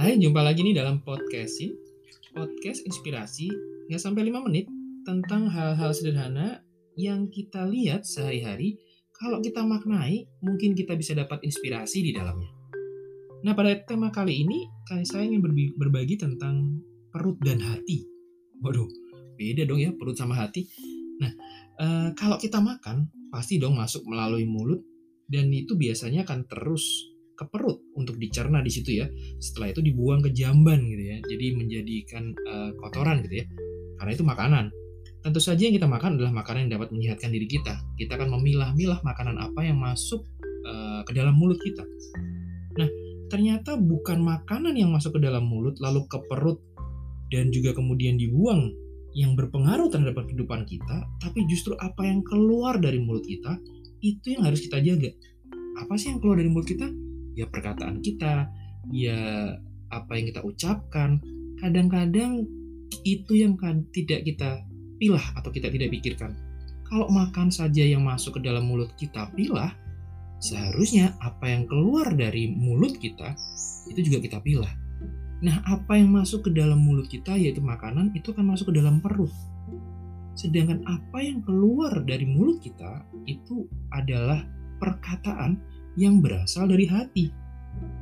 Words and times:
Hai, 0.00 0.16
jumpa 0.16 0.40
lagi 0.40 0.64
nih 0.64 0.80
dalam 0.80 1.04
podcast 1.04 1.60
ini. 1.60 1.76
Podcast 2.32 2.88
inspirasi 2.88 3.52
nggak 3.84 4.00
sampai 4.00 4.32
5 4.32 4.48
menit 4.48 4.64
tentang 5.04 5.52
hal-hal 5.52 5.92
sederhana 5.92 6.64
yang 6.96 7.28
kita 7.28 7.68
lihat 7.68 8.08
sehari-hari. 8.08 8.80
Kalau 9.12 9.44
kita 9.44 9.60
maknai, 9.60 10.24
mungkin 10.40 10.72
kita 10.72 10.96
bisa 10.96 11.12
dapat 11.12 11.44
inspirasi 11.44 12.00
di 12.00 12.16
dalamnya. 12.16 12.48
Nah, 13.44 13.52
pada 13.52 13.76
tema 13.84 14.08
kali 14.08 14.40
ini, 14.40 14.64
saya 15.04 15.28
ingin 15.28 15.44
berbagi 15.76 16.16
tentang 16.16 16.80
perut 17.12 17.36
dan 17.44 17.60
hati. 17.60 18.00
Waduh, 18.64 18.88
beda 19.36 19.68
dong 19.68 19.84
ya 19.84 19.92
perut 19.92 20.16
sama 20.16 20.32
hati. 20.32 20.64
Nah, 21.20 21.32
eh, 21.76 22.08
kalau 22.16 22.40
kita 22.40 22.56
makan, 22.56 23.04
pasti 23.28 23.60
dong 23.60 23.76
masuk 23.76 24.08
melalui 24.08 24.48
mulut, 24.48 24.80
dan 25.28 25.52
itu 25.52 25.76
biasanya 25.76 26.24
akan 26.24 26.48
terus 26.48 27.09
ke 27.40 27.48
perut 27.48 27.80
untuk 27.96 28.20
dicerna 28.20 28.60
di 28.60 28.68
situ 28.68 29.00
ya. 29.00 29.08
Setelah 29.40 29.72
itu 29.72 29.80
dibuang 29.80 30.20
ke 30.20 30.28
jamban 30.36 30.84
gitu 30.84 31.00
ya. 31.08 31.16
Jadi 31.24 31.46
menjadikan 31.56 32.36
uh, 32.36 32.70
kotoran 32.76 33.24
gitu 33.24 33.40
ya. 33.40 33.46
Karena 33.96 34.10
itu 34.12 34.24
makanan. 34.28 34.64
Tentu 35.24 35.40
saja 35.40 35.64
yang 35.64 35.76
kita 35.76 35.88
makan 35.88 36.20
adalah 36.20 36.32
makanan 36.36 36.68
yang 36.68 36.80
dapat 36.80 36.92
menyehatkan 36.92 37.32
diri 37.32 37.48
kita. 37.48 37.80
Kita 37.96 38.20
akan 38.20 38.36
memilah-milah 38.36 39.00
makanan 39.00 39.40
apa 39.40 39.60
yang 39.64 39.80
masuk 39.80 40.20
uh, 40.68 41.00
ke 41.08 41.16
dalam 41.16 41.32
mulut 41.36 41.56
kita. 41.64 41.84
Nah, 42.76 42.88
ternyata 43.32 43.80
bukan 43.80 44.20
makanan 44.20 44.76
yang 44.76 44.92
masuk 44.92 45.16
ke 45.16 45.20
dalam 45.24 45.48
mulut 45.48 45.80
lalu 45.80 46.04
ke 46.08 46.20
perut 46.28 46.60
dan 47.32 47.48
juga 47.48 47.72
kemudian 47.72 48.20
dibuang 48.20 48.68
yang 49.16 49.34
berpengaruh 49.34 49.90
terhadap 49.90 50.22
kehidupan 50.22 50.62
kita, 50.70 51.02
tapi 51.18 51.42
justru 51.50 51.74
apa 51.82 52.06
yang 52.06 52.22
keluar 52.22 52.78
dari 52.78 53.02
mulut 53.02 53.26
kita 53.26 53.58
itu 54.00 54.38
yang 54.38 54.46
harus 54.46 54.62
kita 54.62 54.78
jaga. 54.78 55.10
Apa 55.82 55.98
sih 55.98 56.14
yang 56.14 56.22
keluar 56.22 56.38
dari 56.38 56.50
mulut 56.50 56.70
kita? 56.70 56.86
Ya 57.40 57.46
perkataan 57.48 58.04
kita, 58.04 58.52
ya 58.92 59.20
apa 59.88 60.10
yang 60.16 60.26
kita 60.28 60.40
ucapkan. 60.44 61.18
Kadang-kadang 61.60 62.44
itu 63.04 63.32
yang 63.40 63.56
kan 63.56 63.84
tidak 63.92 64.24
kita 64.28 64.64
pilah 65.00 65.24
atau 65.36 65.48
kita 65.48 65.72
tidak 65.72 65.88
pikirkan. 65.96 66.36
Kalau 66.84 67.06
makan 67.08 67.48
saja 67.48 67.86
yang 67.86 68.02
masuk 68.02 68.36
ke 68.36 68.40
dalam 68.44 68.66
mulut 68.66 68.92
kita 68.98 69.30
pilah, 69.32 69.72
seharusnya 70.42 71.14
apa 71.22 71.48
yang 71.48 71.64
keluar 71.64 72.12
dari 72.12 72.50
mulut 72.50 72.98
kita 72.98 73.36
itu 73.88 74.10
juga 74.10 74.18
kita 74.20 74.38
pilah. 74.42 74.72
Nah, 75.40 75.64
apa 75.64 75.96
yang 75.96 76.12
masuk 76.12 76.48
ke 76.48 76.50
dalam 76.52 76.84
mulut 76.84 77.08
kita 77.08 77.32
yaitu 77.32 77.64
makanan 77.64 78.12
itu 78.12 78.36
akan 78.36 78.52
masuk 78.52 78.74
ke 78.74 78.74
dalam 78.76 79.00
perut. 79.00 79.32
Sedangkan 80.36 80.84
apa 80.84 81.18
yang 81.24 81.40
keluar 81.40 82.04
dari 82.04 82.28
mulut 82.28 82.60
kita 82.60 83.08
itu 83.24 83.64
adalah 83.92 84.44
perkataan 84.80 85.60
yang 85.98 86.22
berasal 86.22 86.70
dari 86.70 86.86
hati. 86.86 87.26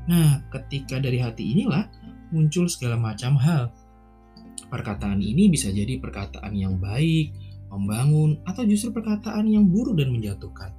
Nah, 0.08 0.44
ketika 0.48 0.96
dari 0.98 1.20
hati 1.20 1.52
inilah 1.56 1.84
muncul 2.32 2.68
segala 2.68 2.96
macam 2.96 3.36
hal. 3.40 3.72
Perkataan 4.68 5.20
ini 5.20 5.48
bisa 5.48 5.72
jadi 5.72 5.96
perkataan 5.96 6.52
yang 6.52 6.76
baik, 6.76 7.32
membangun, 7.72 8.40
atau 8.44 8.64
justru 8.68 8.92
perkataan 8.92 9.48
yang 9.48 9.68
buruk 9.68 9.96
dan 9.96 10.12
menjatuhkan. 10.12 10.72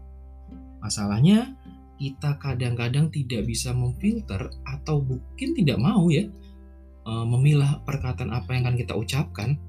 Masalahnya, 0.82 1.58
kita 2.00 2.40
kadang-kadang 2.40 3.12
tidak 3.12 3.44
bisa 3.50 3.76
memfilter 3.76 4.50
atau 4.64 5.04
mungkin 5.04 5.50
tidak 5.52 5.76
mau 5.84 6.08
ya 6.08 6.32
e, 7.04 7.12
memilah 7.28 7.84
perkataan 7.84 8.32
apa 8.32 8.56
yang 8.56 8.64
akan 8.70 8.78
kita 8.80 8.94
ucapkan, 8.96 9.60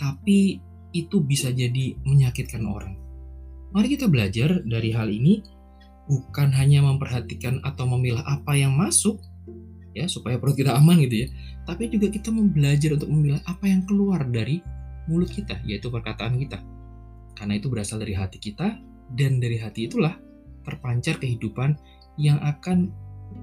tapi 0.00 0.62
itu 0.96 1.20
bisa 1.20 1.52
jadi 1.52 1.92
menyakitkan 2.08 2.64
orang. 2.64 2.96
Mari 3.76 4.00
kita 4.00 4.08
belajar 4.08 4.64
dari 4.64 4.96
hal 4.96 5.12
ini 5.12 5.44
bukan 6.06 6.54
hanya 6.54 6.82
memperhatikan 6.86 7.58
atau 7.66 7.86
memilah 7.90 8.22
apa 8.22 8.54
yang 8.54 8.74
masuk 8.74 9.18
ya 9.96 10.06
supaya 10.06 10.38
perut 10.38 10.54
kita 10.54 10.76
aman 10.76 11.02
gitu 11.02 11.26
ya 11.26 11.28
tapi 11.66 11.90
juga 11.90 12.06
kita 12.06 12.30
belajar 12.30 12.94
untuk 12.94 13.10
memilah 13.10 13.42
apa 13.42 13.66
yang 13.66 13.82
keluar 13.82 14.22
dari 14.30 14.62
mulut 15.10 15.30
kita 15.30 15.58
yaitu 15.66 15.90
perkataan 15.90 16.38
kita. 16.38 16.62
Karena 17.34 17.58
itu 17.58 17.66
berasal 17.66 17.98
dari 17.98 18.14
hati 18.14 18.38
kita 18.38 18.78
dan 19.14 19.42
dari 19.42 19.58
hati 19.58 19.90
itulah 19.90 20.14
terpancar 20.62 21.18
kehidupan 21.18 21.74
yang 22.18 22.38
akan 22.42 22.94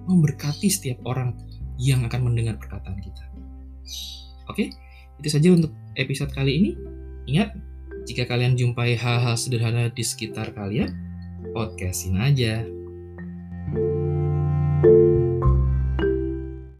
memberkati 0.07 0.71
setiap 0.71 1.03
orang 1.03 1.35
yang 1.75 2.07
akan 2.07 2.31
mendengar 2.31 2.55
perkataan 2.55 2.99
kita. 3.03 3.23
Oke 4.47 4.71
itu 5.19 5.27
saja 5.27 5.51
untuk 5.51 5.75
episode 5.99 6.31
kali 6.31 6.63
ini. 6.63 6.71
Ingat 7.27 7.55
jika 8.07 8.27
kalian 8.27 8.55
jumpai 8.55 8.95
hal-hal 8.95 9.35
sederhana 9.35 9.87
di 9.91 10.03
sekitar 10.03 10.55
kalian 10.55 11.02
podcastin 11.53 12.17
aja. 12.17 12.65